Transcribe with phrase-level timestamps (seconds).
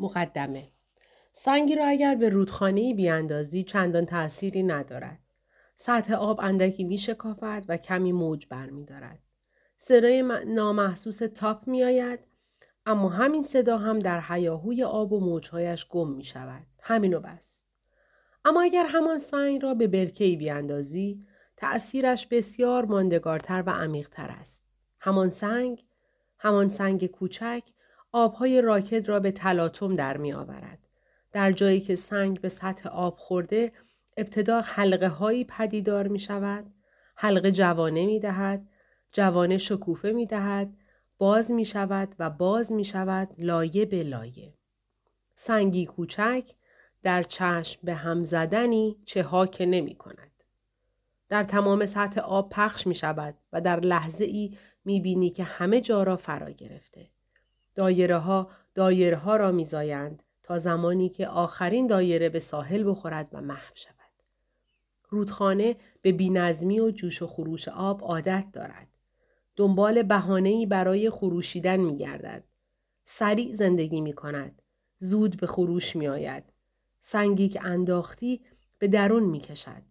[0.00, 0.68] مقدمه
[1.32, 5.18] سنگی را اگر به رودخانه بیاندازی چندان تأثیری ندارد.
[5.74, 9.18] سطح آب اندکی می شکافد و کمی موج برمی دارد.
[9.76, 12.20] صدای نامحسوس تاپ می آید
[12.86, 16.66] اما همین صدا هم در حیاهوی آب و موجهایش گم می شود.
[16.82, 17.64] همینو بس.
[18.44, 21.26] اما اگر همان سنگ را به برکهی بیاندازی
[21.56, 24.62] تأثیرش بسیار ماندگارتر و عمیقتر است.
[25.00, 25.84] همان سنگ،
[26.38, 27.62] همان سنگ کوچک
[28.12, 30.78] آبهای راکد را به تلاطم در می آورد.
[31.32, 33.72] در جایی که سنگ به سطح آب خورده
[34.16, 36.74] ابتدا حلقه هایی پدیدار می شود.
[37.16, 38.68] حلقه جوانه می دهد.
[39.12, 40.76] جوانه شکوفه می دهد.
[41.18, 44.54] باز می شود و باز می شود لایه به لایه.
[45.34, 46.50] سنگی کوچک
[47.02, 50.30] در چشم به هم زدنی چه ها که نمی کند.
[51.28, 55.80] در تمام سطح آب پخش می شود و در لحظه ای می بینی که همه
[55.80, 57.09] جا را فرا گرفته.
[57.80, 63.28] دایره ها دایره ها را می زایند تا زمانی که آخرین دایره به ساحل بخورد
[63.32, 63.94] و محو شود.
[65.08, 68.88] رودخانه به بینظمی و جوش و خروش آب عادت دارد.
[69.56, 72.44] دنبال بهانه‌ای برای خروشیدن می گردد.
[73.04, 74.62] سریع زندگی می کند.
[74.98, 76.44] زود به خروش می آید.
[76.98, 78.40] سنگی که انداختی
[78.78, 79.82] به درون می کشد.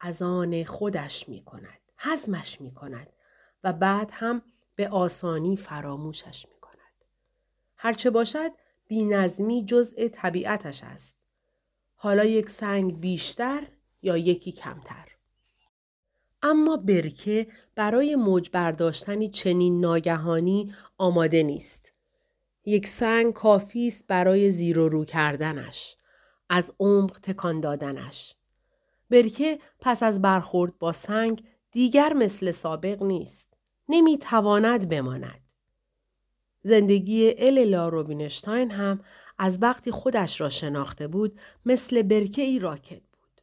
[0.00, 1.80] از آن خودش می کند.
[1.96, 3.12] حزمش می کند.
[3.64, 4.42] و بعد هم
[4.76, 6.53] به آسانی فراموشش می.
[7.84, 8.50] هرچه باشد
[8.88, 11.14] بی نظمی جزء طبیعتش است.
[11.94, 13.66] حالا یک سنگ بیشتر
[14.02, 15.08] یا یکی کمتر.
[16.42, 21.92] اما برکه برای موج برداشتنی چنین ناگهانی آماده نیست.
[22.64, 25.96] یک سنگ کافی است برای زیر و رو کردنش.
[26.50, 28.36] از عمق تکان دادنش.
[29.10, 33.54] برکه پس از برخورد با سنگ دیگر مثل سابق نیست.
[33.88, 35.43] نمی تواند بماند.
[36.66, 39.00] زندگی اللا روبینشتاین هم
[39.38, 43.40] از وقتی خودش را شناخته بود مثل برکه ای راکت بود.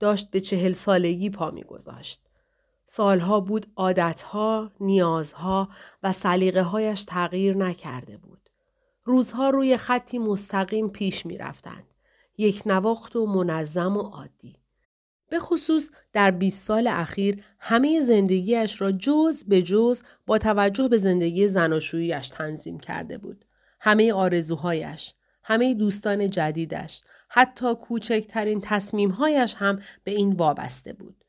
[0.00, 2.20] داشت به چهل سالگی پا می گذاشت.
[2.84, 5.68] سالها بود عادتها، نیازها
[6.02, 8.50] و سلیقه هایش تغییر نکرده بود.
[9.04, 11.94] روزها روی خطی مستقیم پیش می رفتند.
[12.38, 14.61] یک نواخت و منظم و عادی.
[15.32, 20.98] به خصوص در 20 سال اخیر همه زندگیش را جز به جز با توجه به
[20.98, 23.44] زندگی زناشوییش تنظیم کرده بود.
[23.80, 31.24] همه آرزوهایش، همه دوستان جدیدش، حتی کوچکترین تصمیمهایش هم به این وابسته بود.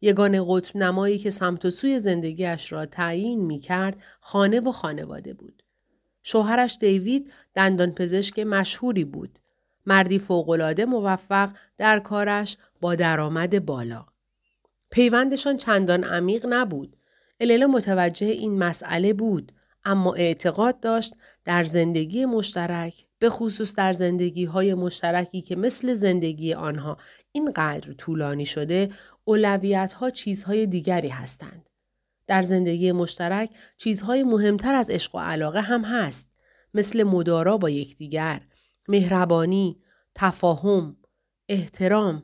[0.00, 5.34] یگان قطب نمایی که سمت و سوی زندگیش را تعیین می کرد خانه و خانواده
[5.34, 5.62] بود.
[6.22, 9.38] شوهرش دیوید دندان پزشک مشهوری بود.
[9.88, 14.06] مردی فوقالعاده موفق در کارش با درآمد بالا.
[14.90, 16.96] پیوندشان چندان عمیق نبود.
[17.40, 19.52] الله متوجه این مسئله بود
[19.84, 26.54] اما اعتقاد داشت در زندگی مشترک به خصوص در زندگی های مشترکی که مثل زندگی
[26.54, 26.96] آنها
[27.32, 28.90] اینقدر طولانی شده
[29.24, 31.68] اولویت ها چیزهای دیگری هستند.
[32.26, 36.28] در زندگی مشترک چیزهای مهمتر از عشق و علاقه هم هست
[36.74, 38.40] مثل مدارا با یکدیگر،
[38.88, 39.80] مهربانی،
[40.14, 40.96] تفاهم،
[41.48, 42.22] احترام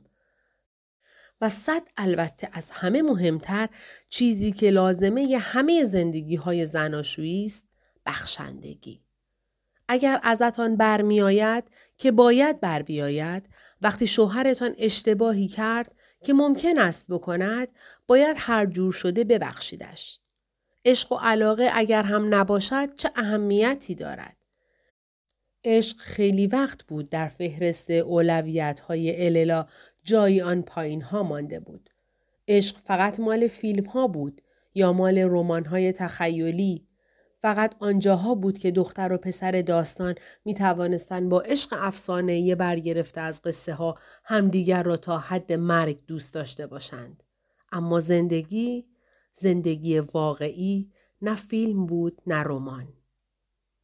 [1.41, 3.69] و صد البته از همه مهمتر
[4.09, 7.65] چیزی که لازمه ی همه زندگی های زناشویی است
[8.07, 9.01] بخشندگی.
[9.89, 11.65] اگر ازتان برمیآید
[11.99, 13.49] که باید بر بیاید
[13.83, 17.73] وقتی شوهرتان اشتباهی کرد که ممکن است بکند
[18.07, 20.21] باید هر جور شده ببخشیدش.
[20.85, 24.37] عشق و علاقه اگر هم نباشد چه اهمیتی دارد؟
[25.65, 29.67] عشق خیلی وقت بود در فهرست اولویت های اللا
[30.05, 31.91] جایی آن پایین ها مانده بود.
[32.49, 34.43] عشق فقط مال فیلم ها بود
[34.75, 36.87] یا مال رمان های تخیلی.
[37.39, 40.15] فقط آنجاها بود که دختر و پسر داستان
[40.45, 45.99] می توانستند با عشق افسانه یه برگرفته از قصه ها همدیگر را تا حد مرگ
[46.07, 47.23] دوست داشته باشند.
[47.73, 48.87] اما زندگی،
[49.33, 50.91] زندگی واقعی
[51.23, 52.89] نه فیلم بود نه رمان.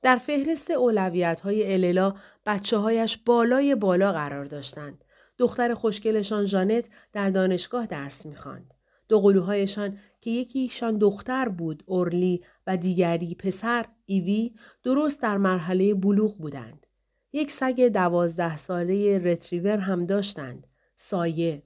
[0.03, 2.15] در فهرست اولویت های اللا
[2.47, 5.05] بچه هایش بالای بالا قرار داشتند.
[5.41, 8.75] دختر خوشگلشان ژانت در دانشگاه درس می‌خواند.
[9.09, 16.39] دو قلوهایشان که یکیشان دختر بود اورلی و دیگری پسر ایوی درست در مرحله بلوغ
[16.39, 16.87] بودند.
[17.33, 20.67] یک سگ دوازده ساله رتریور هم داشتند.
[20.97, 21.63] سایه.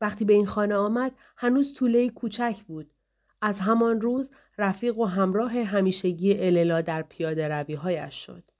[0.00, 2.90] وقتی به این خانه آمد هنوز طوله کوچک بود.
[3.42, 8.50] از همان روز رفیق و همراه همیشگی اللا در پیاده رویهایش شد.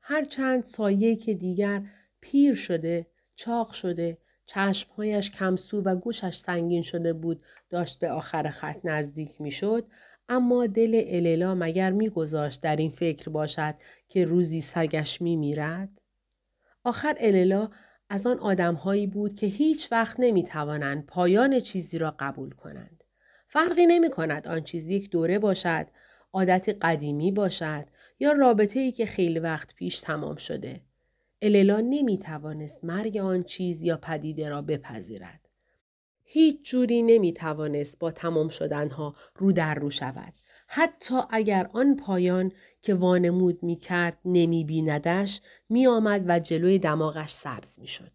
[0.00, 1.82] هرچند سایه که دیگر
[2.20, 8.80] پیر شده، چاق شده، چشمهایش کمسو و گوشش سنگین شده بود داشت به آخر خط
[8.84, 9.86] نزدیک می‌شد
[10.28, 13.74] اما دل اللا مگر میگذاشت در این فکر باشد
[14.08, 16.00] که روزی سگش می میرد؟
[16.84, 17.70] آخر اللا
[18.08, 23.04] از آن آدمهایی بود که هیچ وقت نمی توانند پایان چیزی را قبول کنند.
[23.48, 25.86] فرقی نمی کند آن چیز یک دوره باشد،
[26.32, 27.86] عادت قدیمی باشد
[28.20, 30.80] یا رابطه ای که خیلی وقت پیش تمام شده.
[31.42, 35.40] اللا نمی توانست مرگ آن چیز یا پدیده را بپذیرد.
[36.24, 40.32] هیچ جوری نمی توانست با تمام شدنها رو در رو شود.
[40.68, 47.30] حتی اگر آن پایان که وانمود می کرد نمی بیندش می آمد و جلوی دماغش
[47.30, 48.12] سبز می شد.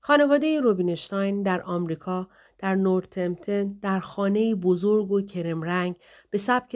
[0.00, 2.28] خانواده روبینشتاین در آمریکا
[2.58, 5.96] در نورتمتن در خانه بزرگ و کرم رنگ
[6.30, 6.74] به سبک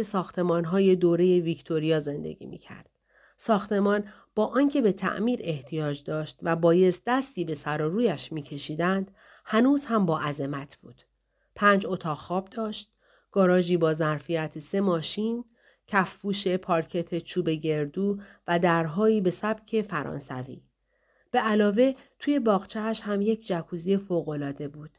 [0.64, 2.90] های دوره ویکتوریا زندگی می کرد.
[3.36, 4.04] ساختمان
[4.36, 9.10] با آنکه به تعمیر احتیاج داشت و بایست دستی به سر و رویش میکشیدند
[9.44, 11.02] هنوز هم با عظمت بود.
[11.54, 12.90] پنج اتاق خواب داشت،
[13.32, 15.44] گاراژی با ظرفیت سه ماشین،
[15.86, 18.18] کفپوش پارکت چوب گردو
[18.48, 20.62] و درهایی به سبک فرانسوی.
[21.30, 24.90] به علاوه توی باغچهش هم یک جکوزی فوقالعاده بود.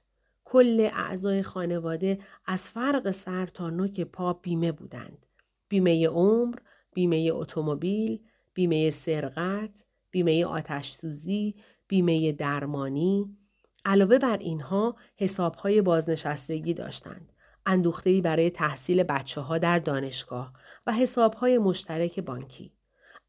[0.45, 5.25] کل اعضای خانواده از فرق سر تا نوک پا بیمه بودند.
[5.69, 6.55] بیمه عمر،
[6.93, 8.19] بیمه اتومبیل،
[8.57, 11.55] بیمه سرقت، بیمه آتش سوزی،
[11.87, 13.37] بیمه درمانی.
[13.85, 17.33] علاوه بر اینها حسابهای بازنشستگی داشتند.
[17.65, 20.53] اندوختهی برای تحصیل بچه ها در دانشگاه
[20.87, 22.73] و حسابهای مشترک بانکی.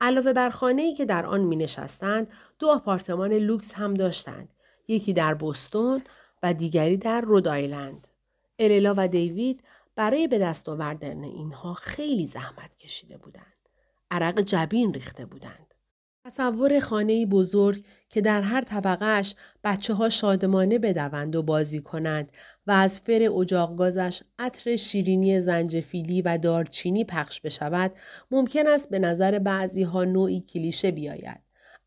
[0.00, 4.48] علاوه بر خانه که در آن می نشستند، دو آپارتمان لوکس هم داشتند.
[4.88, 6.02] یکی در بوستون
[6.42, 8.08] و دیگری در رودایلند.
[8.58, 9.62] اللا و دیوید
[9.96, 13.57] برای به دست آوردن اینها خیلی زحمت کشیده بودند.
[14.10, 15.74] عرق جبین ریخته بودند.
[16.24, 19.34] تصور خانه بزرگ که در هر طبقهش
[19.64, 22.32] بچه ها شادمانه بدوند و بازی کنند
[22.66, 27.92] و از فر اجاق گازش عطر شیرینی زنجفیلی و دارچینی پخش بشود
[28.30, 31.40] ممکن است به نظر بعضی ها نوعی کلیشه بیاید.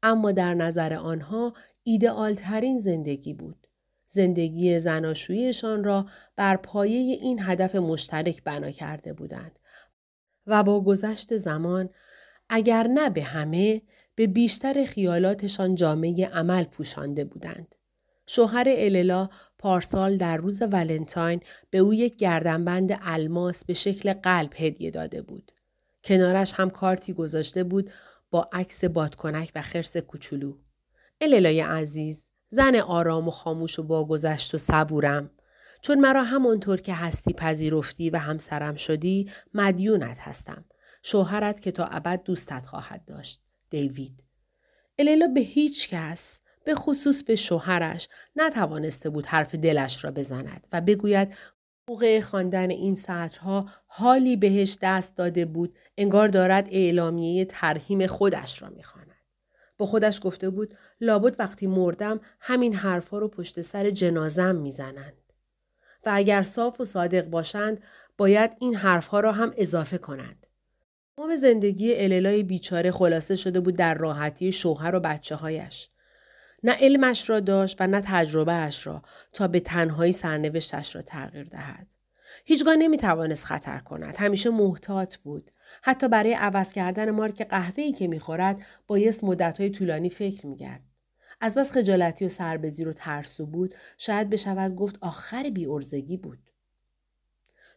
[0.04, 1.54] اما در نظر آنها
[1.84, 3.68] ایدئالترین زندگی بود.
[4.06, 9.60] زندگی زناشویشان را بر پایه این هدف مشترک بنا کرده بودند
[10.48, 11.90] و با گذشت زمان
[12.54, 13.82] اگر نه به همه
[14.16, 17.76] به بیشتر خیالاتشان جامعه عمل پوشانده بودند.
[18.28, 21.40] شوهر اللا پارسال در روز ولنتاین
[21.70, 25.52] به او یک گردنبند الماس به شکل قلب هدیه داده بود.
[26.04, 27.92] کنارش هم کارتی گذاشته بود
[28.32, 30.58] با عکس بادکنک و خرس کوچولو.
[31.22, 35.30] الالای عزیز، زن آرام و خاموش و باگذشت و صبورم.
[35.82, 40.66] چون مرا همانطور که هستی پذیرفتی و همسرم شدی مدیونت هستم.
[41.02, 43.42] شوهرت که تا ابد دوستت خواهد داشت.
[43.70, 44.24] دیوید.
[45.00, 50.82] الیلا به هیچ کس به خصوص به شوهرش نتوانسته بود حرف دلش را بزند و
[50.82, 51.36] بگوید
[51.88, 58.70] موقع خواندن این سطرها حالی بهش دست داده بود انگار دارد اعلامیه ترهیم خودش را
[58.70, 59.08] می‌خواند.
[59.78, 65.14] با خودش گفته بود لابد وقتی مردم همین حرفها رو پشت سر جنازم می‌زنند.
[66.06, 67.84] و اگر صاف و صادق باشند
[68.18, 70.41] باید این حرفها را هم اضافه کنند.
[71.22, 75.90] تمام زندگی الالای بیچاره خلاصه شده بود در راحتی شوهر و بچه هایش.
[76.64, 79.02] نه علمش را داشت و نه تجربه اش را
[79.34, 81.88] تا به تنهایی سرنوشتش را تغییر دهد.
[82.46, 84.16] هیچگاه نمی توانست خطر کند.
[84.16, 85.52] همیشه محتاط بود.
[85.82, 90.82] حتی برای عوض کردن مارک قهوه‌ای که می‌خورد بایست مدتهای طولانی فکر می‌کرد.
[91.42, 95.66] از بس خجالتی و سربزیر و ترسو بود شاید بشود گفت آخر بی
[96.18, 96.40] بود.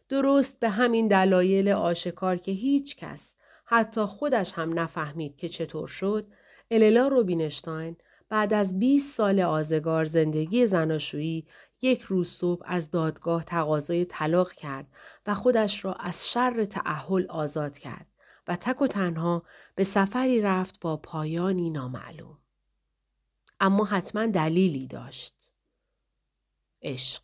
[0.09, 3.34] درست به همین دلایل آشکار که هیچ کس
[3.65, 6.27] حتی خودش هم نفهمید که چطور شد
[6.71, 7.97] اللا روبینشتاین
[8.29, 11.47] بعد از 20 سال آزگار زندگی زناشویی
[11.81, 14.87] یک روز صبح از دادگاه تقاضای طلاق کرد
[15.27, 18.07] و خودش را از شر تعهل آزاد کرد
[18.47, 19.43] و تک و تنها
[19.75, 22.37] به سفری رفت با پایانی نامعلوم.
[23.59, 25.49] اما حتما دلیلی داشت.
[26.81, 27.21] عشق.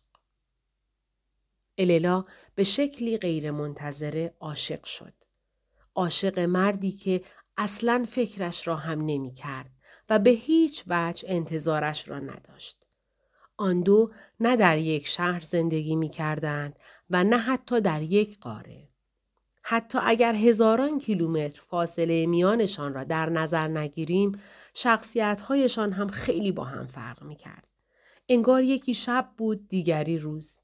[1.78, 5.21] اللا به شکلی غیرمنتظره عاشق شد.
[5.94, 7.24] عاشق مردی که
[7.56, 9.70] اصلا فکرش را هم نمی کرد
[10.10, 12.86] و به هیچ وجه انتظارش را نداشت.
[13.56, 16.78] آن دو نه در یک شهر زندگی می کردند
[17.10, 18.88] و نه حتی در یک قاره.
[19.62, 24.40] حتی اگر هزاران کیلومتر فاصله میانشان را در نظر نگیریم،
[24.74, 27.68] شخصیتهایشان هم خیلی با هم فرق می کرد.
[28.28, 30.60] انگار یکی شب بود دیگری روز.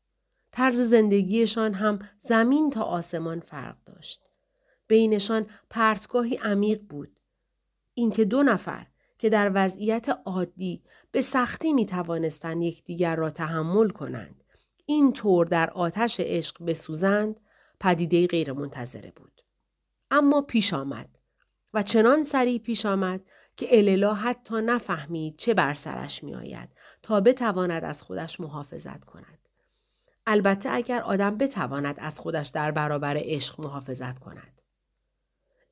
[0.53, 4.28] طرز زندگیشان هم زمین تا آسمان فرق داشت.
[4.89, 7.21] بینشان پرتگاهی عمیق بود.
[7.95, 8.87] اینکه دو نفر
[9.19, 14.45] که در وضعیت عادی به سختی می توانستند یکدیگر را تحمل کنند.
[14.87, 17.41] این طور در آتش عشق بسوزند
[17.81, 19.43] پدیده غیر منتظره بود.
[20.11, 21.19] اما پیش آمد
[21.75, 23.21] و چنان سریع پیش آمد
[23.57, 26.69] که اللا حتی نفهمید چه بر سرش می آید
[27.03, 29.39] تا بتواند از خودش محافظت کند.
[30.27, 34.58] البته اگر آدم بتواند از خودش در برابر عشق محافظت کند.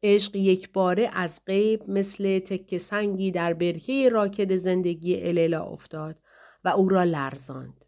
[0.06, 6.16] عشق یک باره از غیب مثل تک سنگی در برکه راکد زندگی اللا افتاد
[6.64, 7.84] و او را لرزاند.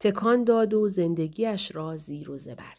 [0.00, 2.74] تکان داد و زندگیش را زیر و زبر